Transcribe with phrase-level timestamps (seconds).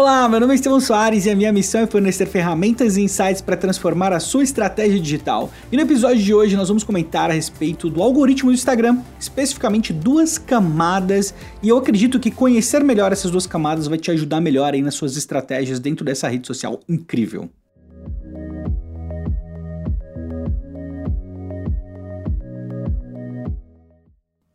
[0.00, 3.42] Olá, meu nome é Estevão Soares e a minha missão é fornecer ferramentas e insights
[3.42, 5.50] para transformar a sua estratégia digital.
[5.70, 9.92] E no episódio de hoje nós vamos comentar a respeito do algoritmo do Instagram, especificamente
[9.92, 14.72] duas camadas, e eu acredito que conhecer melhor essas duas camadas vai te ajudar melhor
[14.72, 17.50] aí nas suas estratégias dentro dessa rede social incrível.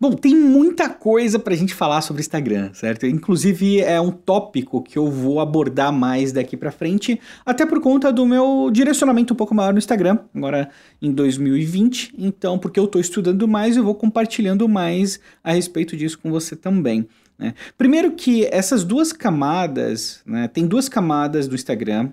[0.05, 3.08] Bom, tem muita coisa pra gente falar sobre Instagram, certo?
[3.08, 8.13] Inclusive é um tópico que eu vou abordar mais daqui pra frente, até por conta
[8.13, 10.70] do meu direcionamento um pouco maior no Instagram, agora
[11.02, 12.13] em 2020.
[12.20, 16.55] Então, porque eu tô estudando mais, eu vou compartilhando mais a respeito disso com você
[16.55, 17.08] também.
[17.35, 17.55] Né?
[17.76, 22.12] Primeiro que essas duas camadas, né, tem duas camadas do Instagram,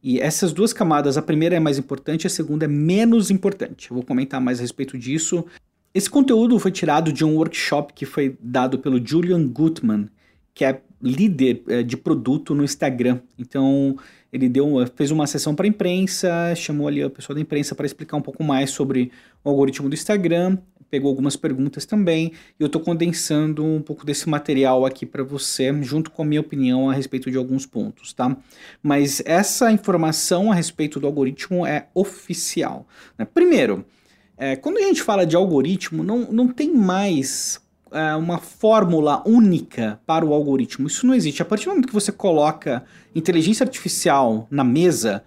[0.00, 3.90] e essas duas camadas, a primeira é mais importante, a segunda é menos importante.
[3.90, 5.44] Eu vou comentar mais a respeito disso
[5.96, 10.10] esse conteúdo foi tirado de um workshop que foi dado pelo Julian Gutman,
[10.52, 13.20] que é líder é, de produto no Instagram.
[13.38, 13.96] Então,
[14.30, 17.86] ele deu, fez uma sessão para a imprensa, chamou ali a pessoa da imprensa para
[17.86, 19.10] explicar um pouco mais sobre
[19.42, 20.58] o algoritmo do Instagram,
[20.90, 25.72] pegou algumas perguntas também, e eu estou condensando um pouco desse material aqui para você,
[25.82, 28.36] junto com a minha opinião a respeito de alguns pontos, tá?
[28.82, 32.86] Mas essa informação a respeito do algoritmo é oficial.
[33.18, 33.24] Né?
[33.24, 33.86] Primeiro,
[34.38, 39.98] é, quando a gente fala de algoritmo, não, não tem mais é, uma fórmula única
[40.06, 40.86] para o algoritmo.
[40.86, 41.40] Isso não existe.
[41.40, 45.24] A partir do momento que você coloca inteligência artificial na mesa,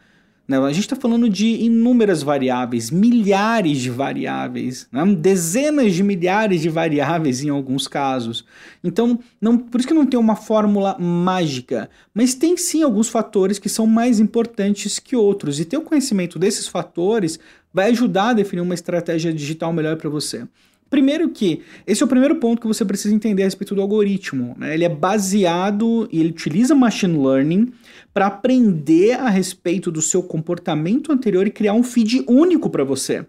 [0.50, 6.60] né, a gente está falando de inúmeras variáveis, milhares de variáveis, né, dezenas de milhares
[6.62, 8.44] de variáveis em alguns casos.
[8.84, 13.60] Então, não, por isso que não tem uma fórmula mágica, mas tem sim alguns fatores
[13.60, 15.60] que são mais importantes que outros.
[15.60, 17.40] E ter o conhecimento desses fatores
[17.72, 20.48] vai ajudar a definir uma estratégia digital melhor para você.
[20.90, 24.56] Primeiro que, esse é o primeiro ponto que você precisa entender a respeito do algoritmo.
[24.58, 24.74] Né?
[24.74, 27.72] Ele é baseado e ele utiliza machine learning
[28.14, 33.26] para aprender a respeito do seu comportamento anterior e criar um feed único para você.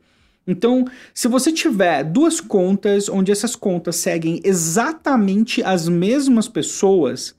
[0.46, 7.34] Então, se você tiver duas contas onde essas contas seguem exatamente as mesmas pessoas,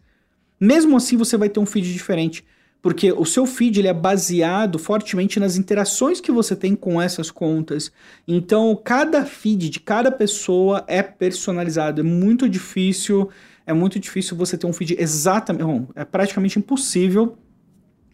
[0.59, 2.45] mesmo assim você vai ter um feed diferente
[2.81, 7.29] porque o seu feed ele é baseado fortemente nas interações que você tem com essas
[7.29, 7.91] contas.
[8.27, 12.01] Então, cada feed de cada pessoa é personalizado.
[12.01, 13.29] É muito difícil,
[13.65, 17.37] é muito difícil você ter um feed exatamente, bom, é praticamente impossível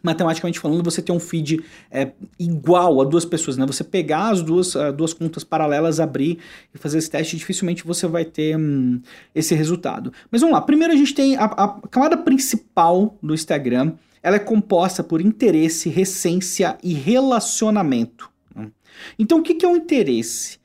[0.08, 1.62] matematicamente falando, você ter um feed
[1.92, 3.66] é, igual a duas pessoas, né?
[3.66, 6.40] Você pegar as duas, uh, duas contas paralelas, abrir
[6.74, 9.02] e fazer esse teste, dificilmente você vai ter hum,
[9.36, 10.14] esse resultado.
[10.32, 14.40] Mas vamos lá, primeiro a gente tem a, a camada principal do Instagram, ela é
[14.40, 18.30] composta por interesse, recência e relacionamento.
[18.56, 18.70] Né?
[19.18, 20.60] Então, o que é o um interesse?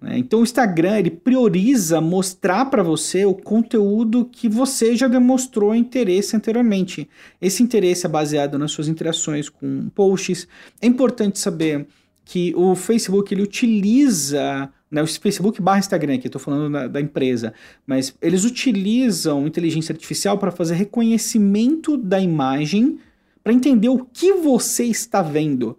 [0.00, 0.18] Né?
[0.18, 6.36] Então, o Instagram ele prioriza mostrar para você o conteúdo que você já demonstrou interesse
[6.36, 7.08] anteriormente.
[7.40, 10.46] Esse interesse é baseado nas suas interações com posts.
[10.80, 11.86] É importante saber
[12.24, 17.00] que o Facebook ele utiliza né, o Facebook barra Instagram, aqui estou falando da, da,
[17.00, 17.52] empresa,
[17.84, 22.98] mas eles utilizam inteligência artificial para fazer reconhecimento da imagem
[23.42, 25.76] para entender o que você está vendo.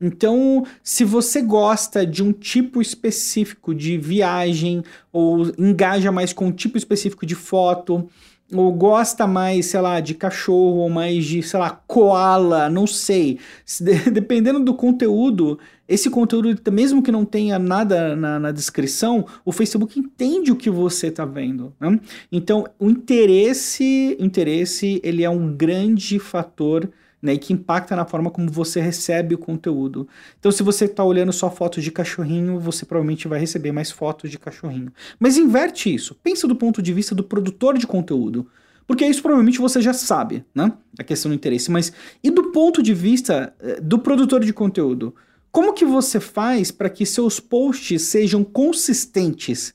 [0.00, 4.82] Então, se você gosta de um tipo específico de viagem
[5.12, 8.08] ou engaja mais com um tipo específico de foto,
[8.52, 13.38] ou gosta mais, sei lá, de cachorro, ou mais de, sei lá, koala, não sei.
[14.12, 19.98] Dependendo do conteúdo, esse conteúdo, mesmo que não tenha nada na, na descrição, o Facebook
[19.98, 21.72] entende o que você está vendo.
[21.78, 22.00] Né?
[22.30, 26.88] Então, o interesse, interesse, ele é um grande fator
[27.22, 30.08] né, e que impacta na forma como você recebe o conteúdo.
[30.38, 34.30] Então, se você está olhando só fotos de cachorrinho, você provavelmente vai receber mais fotos
[34.30, 34.92] de cachorrinho.
[35.18, 36.14] Mas inverte isso.
[36.22, 38.46] Pensa do ponto de vista do produtor de conteúdo.
[38.86, 40.72] Porque isso provavelmente você já sabe, né?
[40.98, 41.70] A questão do interesse.
[41.70, 41.92] Mas
[42.22, 45.12] e do ponto de vista eh, do produtor de conteúdo?
[45.56, 49.72] Como que você faz para que seus posts sejam consistentes?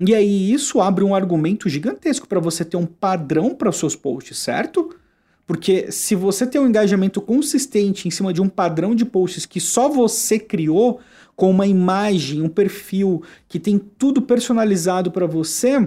[0.00, 3.94] E aí isso abre um argumento gigantesco para você ter um padrão para os seus
[3.94, 4.96] posts, certo?
[5.46, 9.60] Porque se você tem um engajamento consistente em cima de um padrão de posts que
[9.60, 10.98] só você criou,
[11.34, 15.86] com uma imagem, um perfil que tem tudo personalizado para você,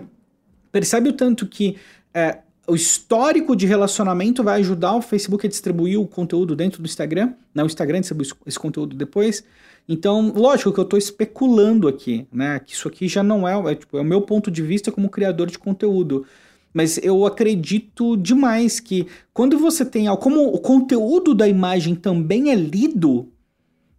[0.72, 1.78] percebe o tanto que
[2.14, 6.86] é, o histórico de relacionamento vai ajudar o Facebook a distribuir o conteúdo dentro do
[6.86, 7.64] Instagram, né?
[7.64, 9.44] O Instagram distribui esse conteúdo depois.
[9.88, 12.60] Então, lógico que eu estou especulando aqui, né?
[12.60, 15.10] Que isso aqui já não é, é, tipo, é o meu ponto de vista como
[15.10, 16.26] criador de conteúdo.
[16.72, 20.06] Mas eu acredito demais que quando você tem.
[20.18, 23.32] Como o conteúdo da imagem também é lido,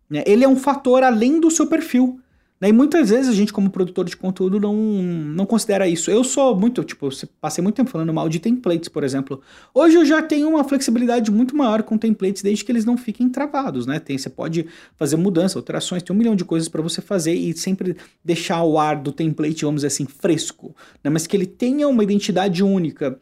[0.09, 2.21] né, ele é um fator além do seu perfil.
[2.63, 6.11] E muitas vezes a gente, como produtor de conteúdo, não, não considera isso.
[6.11, 7.09] Eu sou muito, tipo,
[7.41, 9.41] passei muito tempo falando mal de templates, por exemplo.
[9.73, 13.31] Hoje eu já tenho uma flexibilidade muito maior com templates, desde que eles não fiquem
[13.31, 13.99] travados, né?
[13.99, 17.57] Tem, você pode fazer mudança, alterações, tem um milhão de coisas para você fazer e
[17.57, 21.09] sempre deixar o ar do template, vamos dizer assim, fresco, né?
[21.09, 23.19] Mas que ele tenha uma identidade única.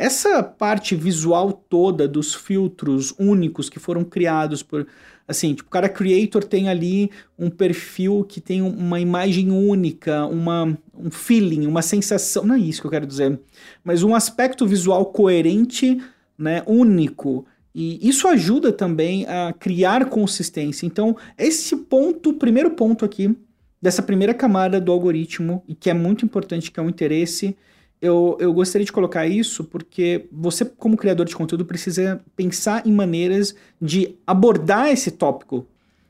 [0.00, 4.86] Essa parte visual toda dos filtros únicos que foram criados por
[5.26, 11.10] Assim, tipo, cada creator tem ali um perfil que tem uma imagem única, uma, um
[11.10, 13.38] feeling, uma sensação, não é isso que eu quero dizer,
[13.84, 16.00] mas um aspecto visual coerente,
[16.38, 17.44] né, único.
[17.74, 20.86] E isso ajuda também a criar consistência.
[20.86, 23.36] Então, esse ponto, primeiro ponto aqui,
[23.82, 27.54] dessa primeira camada do algoritmo, e que é muito importante, que é o interesse,
[28.00, 32.92] eu, eu gostaria de colocar isso porque você, como criador de conteúdo, precisa pensar em
[32.92, 35.66] maneiras de abordar esse tópico.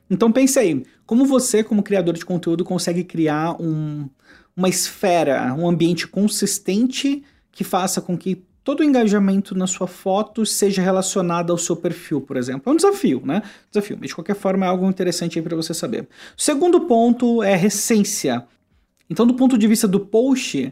[0.09, 4.09] Então pense aí, como você, como criador de conteúdo, consegue criar um,
[4.55, 10.45] uma esfera, um ambiente consistente que faça com que todo o engajamento na sua foto
[10.45, 12.69] seja relacionado ao seu perfil, por exemplo.
[12.69, 13.41] É um desafio, né?
[13.71, 16.07] Desafio, mas de qualquer forma é algo interessante aí para você saber.
[16.37, 18.45] O segundo ponto é recência.
[19.09, 20.71] Então, do ponto de vista do post,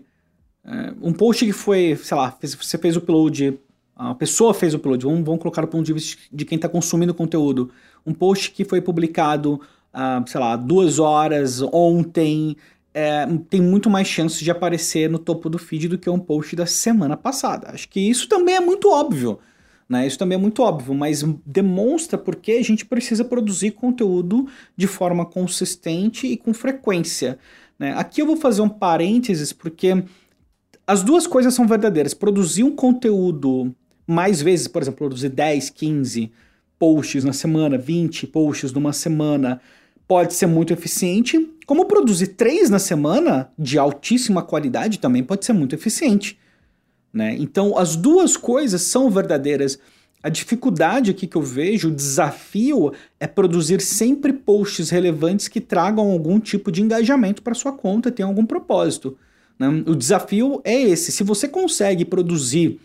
[1.01, 3.57] um post que foi, sei lá, você fez o upload,
[3.95, 6.69] a pessoa fez o upload, vamos, vamos colocar o ponto de vista de quem está
[6.69, 7.71] consumindo conteúdo.
[8.05, 9.61] Um post que foi publicado,
[9.93, 12.55] uh, sei lá, duas horas ontem,
[12.93, 16.55] é, tem muito mais chances de aparecer no topo do feed do que um post
[16.55, 17.69] da semana passada.
[17.71, 19.39] Acho que isso também é muito óbvio.
[19.87, 20.05] Né?
[20.05, 25.25] Isso também é muito óbvio, mas demonstra porque a gente precisa produzir conteúdo de forma
[25.25, 27.37] consistente e com frequência.
[27.79, 27.93] Né?
[27.95, 30.03] Aqui eu vou fazer um parênteses porque
[30.87, 32.13] as duas coisas são verdadeiras.
[32.13, 33.75] Produzir um conteúdo
[34.07, 36.31] mais vezes, por exemplo, produzir 10, 15
[36.79, 39.59] posts na semana, 20 posts numa semana,
[40.07, 41.53] pode ser muito eficiente.
[41.65, 46.39] Como produzir 3 na semana, de altíssima qualidade, também pode ser muito eficiente.
[47.11, 47.35] Né?
[47.37, 49.77] Então, as duas coisas são verdadeiras.
[50.23, 56.09] A dificuldade aqui que eu vejo, o desafio, é produzir sempre posts relevantes que tragam
[56.09, 59.17] algum tipo de engajamento para sua conta, tenham algum propósito.
[59.59, 59.67] Né?
[59.85, 61.11] O desafio é esse.
[61.11, 62.79] Se você consegue produzir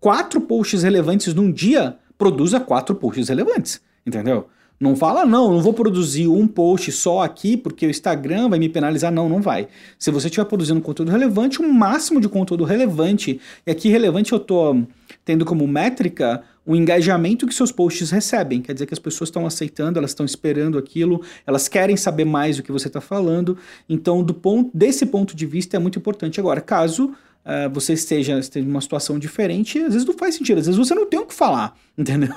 [0.00, 4.48] quatro posts relevantes num dia, produza quatro posts relevantes, entendeu?
[4.80, 8.68] Não fala, não, não vou produzir um post só aqui porque o Instagram vai me
[8.68, 9.10] penalizar.
[9.10, 9.66] Não, não vai.
[9.98, 14.38] Se você estiver produzindo conteúdo relevante, o máximo de conteúdo relevante, e aqui relevante eu
[14.38, 14.86] estou
[15.24, 18.60] tendo como métrica o engajamento que seus posts recebem.
[18.60, 22.58] Quer dizer que as pessoas estão aceitando, elas estão esperando aquilo, elas querem saber mais
[22.58, 23.56] do que você está falando.
[23.88, 26.38] Então, do ponto, desse ponto de vista, é muito importante.
[26.38, 27.14] Agora, caso
[27.44, 30.78] uh, você esteja, esteja em uma situação diferente, às vezes não faz sentido, às vezes
[30.78, 32.34] você não tem o que falar, entendeu?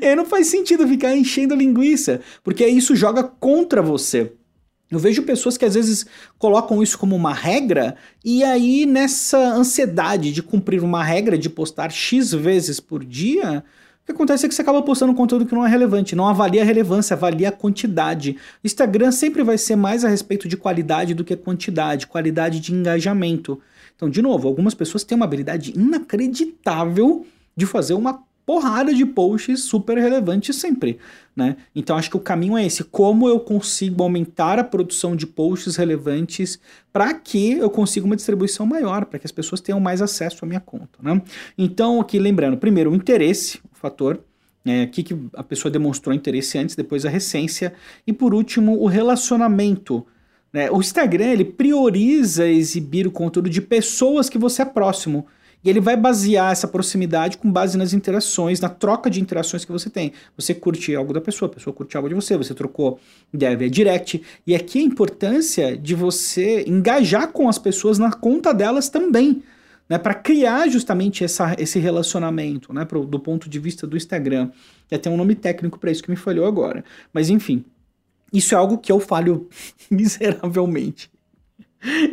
[0.00, 4.32] e aí não faz sentido ficar enchendo linguiça, porque isso joga contra você.
[4.90, 6.04] Eu vejo pessoas que às vezes
[6.38, 11.90] colocam isso como uma regra e aí nessa ansiedade de cumprir uma regra de postar
[11.90, 13.64] X vezes por dia,
[14.02, 16.62] o que acontece é que você acaba postando conteúdo que não é relevante, não avalia
[16.62, 18.36] a relevância, avalia a quantidade.
[18.64, 23.60] Instagram sempre vai ser mais a respeito de qualidade do que quantidade, qualidade de engajamento.
[23.94, 27.24] Então, de novo, algumas pessoas têm uma habilidade inacreditável
[27.56, 30.98] de fazer uma porrada de posts super relevantes sempre,
[31.34, 31.56] né?
[31.74, 35.76] Então acho que o caminho é esse, como eu consigo aumentar a produção de posts
[35.76, 36.60] relevantes
[36.92, 40.46] para que eu consiga uma distribuição maior, para que as pessoas tenham mais acesso à
[40.46, 41.22] minha conta, né?
[41.56, 44.20] Então aqui lembrando, primeiro o interesse, o fator,
[44.66, 47.72] é, aqui que a pessoa demonstrou interesse antes, depois a recência
[48.06, 50.06] e por último o relacionamento.
[50.52, 50.70] Né?
[50.70, 55.26] O Instagram ele prioriza exibir o conteúdo de pessoas que você é próximo.
[55.64, 59.70] E ele vai basear essa proximidade com base nas interações, na troca de interações que
[59.70, 60.12] você tem.
[60.36, 62.98] Você curte algo da pessoa, a pessoa curte algo de você, você trocou
[63.32, 64.22] ideia via direct.
[64.46, 69.42] E aqui a importância de você engajar com as pessoas na conta delas também.
[69.88, 74.48] Né, para criar justamente essa, esse relacionamento, né, pro, do ponto de vista do Instagram.
[74.90, 76.82] Já tem um nome técnico para isso que me falhou agora.
[77.12, 77.64] Mas enfim,
[78.32, 79.48] isso é algo que eu falho
[79.90, 81.10] miseravelmente.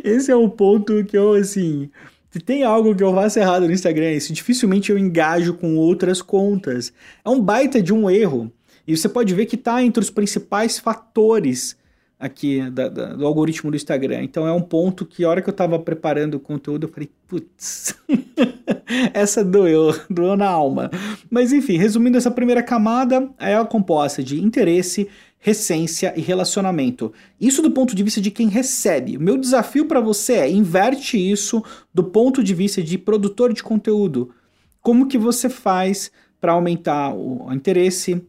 [0.03, 1.89] Esse é o ponto que eu, assim,
[2.31, 4.33] se tem algo que eu faço errado no Instagram, é isso.
[4.33, 6.93] Dificilmente eu engajo com outras contas.
[7.25, 8.51] É um baita de um erro.
[8.87, 11.75] E você pode ver que está entre os principais fatores
[12.19, 14.23] aqui da, da, do algoritmo do Instagram.
[14.23, 17.09] Então é um ponto que a hora que eu estava preparando o conteúdo, eu falei,
[17.25, 17.95] putz,
[19.13, 20.91] essa doeu, doeu na alma.
[21.29, 25.07] Mas enfim, resumindo essa primeira camada, é a composta de interesse,
[25.39, 27.13] recência e relacionamento.
[27.39, 29.15] Isso do ponto de vista de quem recebe.
[29.15, 33.63] O meu desafio para você é inverte isso do ponto de vista de produtor de
[33.63, 34.31] conteúdo.
[34.81, 36.11] Como que você faz
[36.41, 38.21] para aumentar o interesse,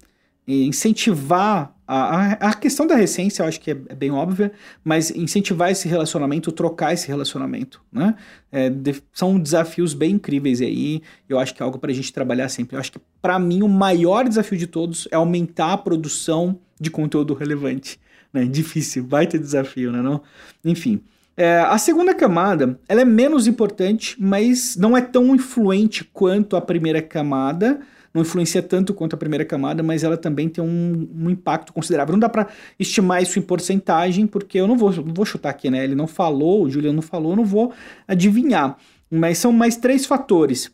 [0.47, 4.53] incentivar A, a, questão da recência eu acho que é, é, bem óbvia,
[4.85, 8.15] mas incentivar esse relacionamento, trocar esse relacionamento, né?
[8.53, 11.03] É, de, são desafios bem incríveis aí.
[11.29, 12.77] Eu acho que é algo para a gente trabalhar sempre.
[12.77, 16.93] Eu acho que para mim o maior desafio de todos é aumentar a produção de
[16.93, 17.99] conteúdo relevante.
[18.33, 18.45] Né?
[18.45, 20.01] Difícil, vai ter desafio, né?
[20.01, 20.23] Não?
[20.65, 21.03] Enfim.
[21.37, 26.61] É, a segunda camada, ela é menos importante, mas não é tão influente quanto a
[26.61, 27.81] primeira camada.
[28.13, 32.13] Não influencia tanto quanto a primeira camada, mas ela também tem um, um impacto considerável.
[32.13, 32.49] Não dá para
[32.79, 35.85] estimar isso em porcentagem, porque eu não vou, não vou chutar aqui, né?
[35.85, 37.73] Ele não falou, o Juliano não falou, eu não vou
[38.09, 38.77] adivinhar.
[39.09, 40.73] Mas são mais três fatores: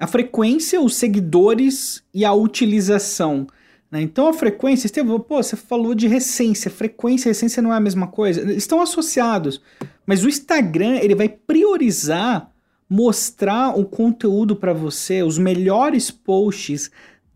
[0.00, 3.46] a frequência, os seguidores e a utilização.
[3.90, 4.02] Né?
[4.02, 7.80] Então a frequência, Estevam, pô, você falou de recência, frequência e recência não é a
[7.80, 9.62] mesma coisa, estão associados,
[10.04, 12.52] mas o Instagram ele vai priorizar
[12.88, 16.90] mostrar o conteúdo para você, os melhores posts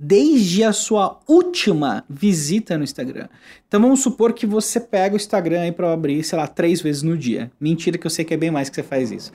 [0.05, 3.29] desde a sua última visita no Instagram.
[3.69, 7.03] Então vamos supor que você pega o Instagram aí para abrir, sei lá, três vezes
[7.03, 7.51] no dia.
[7.59, 9.33] Mentira que eu sei que é bem mais que você faz isso.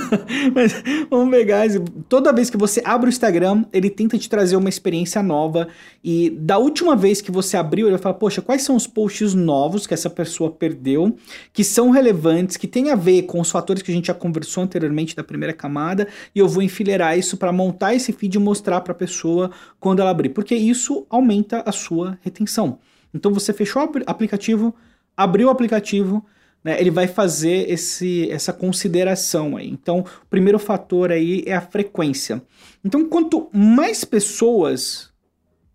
[0.52, 1.66] Mas vamos pegar,
[2.08, 5.68] toda vez que você abre o Instagram, ele tenta te trazer uma experiência nova
[6.02, 9.34] e da última vez que você abriu, ele vai falar, poxa, quais são os posts
[9.34, 11.14] novos que essa pessoa perdeu,
[11.52, 14.64] que são relevantes, que tem a ver com os fatores que a gente já conversou
[14.64, 18.80] anteriormente da primeira camada, e eu vou enfileirar isso para montar esse feed e mostrar
[18.80, 22.78] para a pessoa quando ela abrir, porque isso aumenta a sua retenção.
[23.12, 24.74] Então você fechou o aplicativo,
[25.16, 26.24] abriu o aplicativo,
[26.66, 29.70] né, ele vai fazer esse, essa consideração aí.
[29.70, 32.42] Então, o primeiro fator aí é a frequência.
[32.84, 35.10] Então, quanto mais pessoas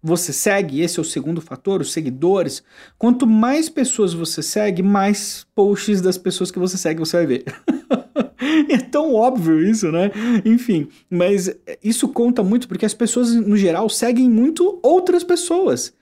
[0.03, 2.61] você segue, esse é o segundo fator, os seguidores,
[2.97, 7.45] quanto mais pessoas você segue, mais posts das pessoas que você segue você vai ver.
[8.69, 10.11] é tão óbvio isso, né?
[10.43, 15.93] Enfim, mas isso conta muito porque as pessoas, no geral, seguem muito outras pessoas.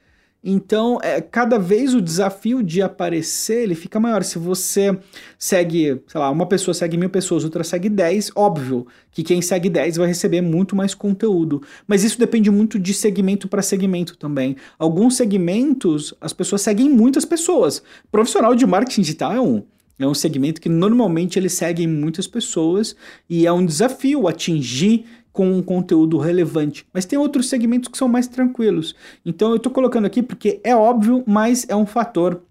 [0.42, 4.24] Então, é, cada vez o desafio de aparecer ele fica maior.
[4.24, 4.98] Se você
[5.38, 9.70] segue, sei lá, uma pessoa segue mil pessoas, outra segue dez, óbvio que quem segue
[9.70, 11.62] dez vai receber muito mais conteúdo.
[11.86, 14.56] Mas isso depende muito de segmento para segmento também.
[14.78, 17.84] Alguns segmentos as pessoas seguem muitas pessoas.
[18.10, 19.64] Profissional de marketing digital é um.
[20.00, 22.96] É um segmento que normalmente ele segue muitas pessoas
[23.30, 26.86] e é um desafio atingir com um conteúdo relevante.
[26.94, 28.96] Mas tem outros segmentos que são mais tranquilos.
[29.26, 32.42] Então eu estou colocando aqui porque é óbvio, mas é um fator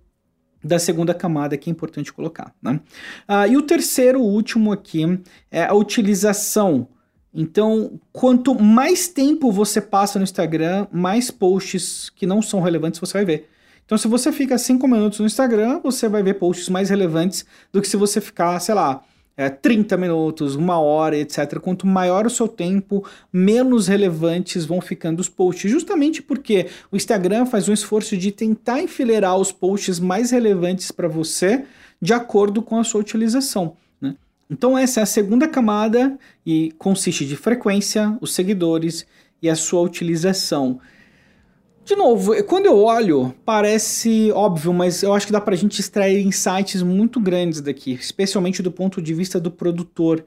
[0.63, 2.55] da segunda camada que é importante colocar.
[2.63, 2.81] Né?
[3.27, 6.89] Ah, e o terceiro, último aqui, é a utilização.
[7.33, 13.13] Então, quanto mais tempo você passa no Instagram, mais posts que não são relevantes você
[13.13, 13.49] vai ver.
[13.89, 17.81] Então, se você fica 5 minutos no Instagram, você vai ver posts mais relevantes do
[17.81, 19.03] que se você ficar, sei lá,
[19.35, 21.59] é, 30 minutos, uma hora, etc.
[21.59, 23.03] Quanto maior o seu tempo,
[23.33, 25.71] menos relevantes vão ficando os posts.
[25.71, 31.09] Justamente porque o Instagram faz um esforço de tentar enfileirar os posts mais relevantes para
[31.09, 31.65] você
[31.99, 33.75] de acordo com a sua utilização.
[34.03, 34.17] Né?
[34.51, 39.07] Então, essa é a segunda camada e consiste de frequência, os seguidores
[39.41, 40.79] e a sua utilização.
[41.89, 46.23] De novo, quando eu olho, parece óbvio, mas eu acho que dá pra gente extrair
[46.23, 50.23] insights muito grandes daqui, especialmente do ponto de vista do produtor.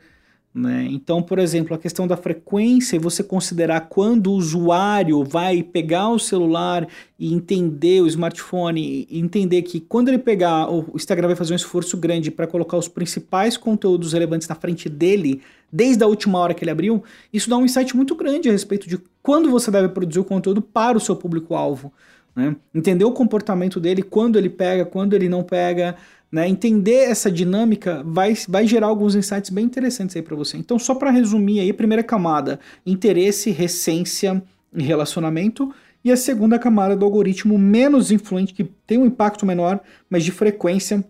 [0.54, 0.86] Né?
[0.92, 6.10] Então, por exemplo, a questão da frequência e você considerar quando o usuário vai pegar
[6.10, 6.86] o celular
[7.18, 11.96] e entender o smartphone, entender que quando ele pegar, o Instagram vai fazer um esforço
[11.96, 15.42] grande para colocar os principais conteúdos relevantes na frente dele,
[15.72, 18.90] desde a última hora que ele abriu, isso dá um insight muito grande a respeito
[18.90, 21.94] de quando você deve produzir o conteúdo para o seu público-alvo.
[22.36, 22.56] Né?
[22.76, 25.96] Entender o comportamento dele, quando ele pega, quando ele não pega,
[26.32, 26.48] né?
[26.48, 30.58] Entender essa dinâmica vai, vai gerar alguns insights bem interessantes aí para você.
[30.58, 34.42] Então, só para resumir aí, primeira camada, interesse, recência
[34.74, 35.74] e relacionamento.
[36.04, 40.32] E a segunda camada do algoritmo menos influente, que tem um impacto menor, mas de
[40.32, 41.04] frequência,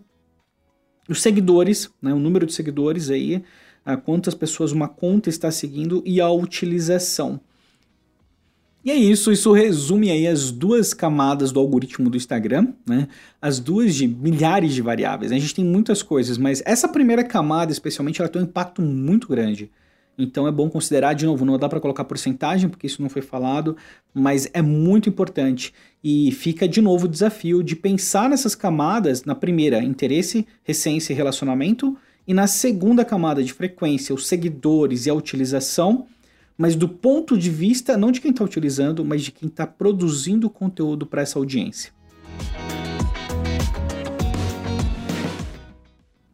[1.08, 3.42] os seguidores, né, o número de seguidores aí,
[4.04, 7.40] quantas pessoas uma conta está seguindo e a utilização.
[8.84, 13.06] E é isso, isso resume aí as duas camadas do algoritmo do Instagram, né?
[13.40, 15.30] As duas de milhares de variáveis.
[15.30, 15.36] Né?
[15.36, 19.28] A gente tem muitas coisas, mas essa primeira camada, especialmente, ela tem um impacto muito
[19.28, 19.70] grande.
[20.18, 23.22] Então é bom considerar, de novo, não dá para colocar porcentagem, porque isso não foi
[23.22, 23.76] falado,
[24.12, 25.72] mas é muito importante.
[26.02, 31.16] E fica de novo o desafio de pensar nessas camadas, na primeira, interesse, recência e
[31.16, 31.96] relacionamento,
[32.26, 36.06] e na segunda camada de frequência, os seguidores e a utilização
[36.56, 40.50] mas do ponto de vista não de quem está utilizando, mas de quem está produzindo
[40.50, 41.92] conteúdo para essa audiência.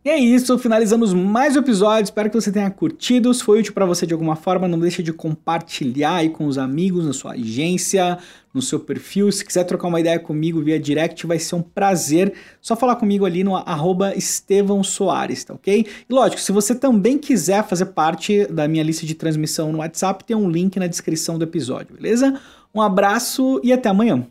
[0.08, 2.04] E é isso, finalizamos mais um episódio.
[2.04, 3.34] Espero que você tenha curtido.
[3.34, 6.56] Se foi útil para você de alguma forma, não deixe de compartilhar aí com os
[6.56, 8.16] amigos na sua agência,
[8.54, 9.30] no seu perfil.
[9.30, 12.32] Se quiser trocar uma ideia comigo via direct, vai ser um prazer.
[12.58, 15.86] Só falar comigo ali no arroba Estevão Soares, tá ok?
[16.08, 20.24] E lógico, se você também quiser fazer parte da minha lista de transmissão no WhatsApp,
[20.24, 22.40] tem um link na descrição do episódio, beleza?
[22.74, 24.26] Um abraço e até amanhã.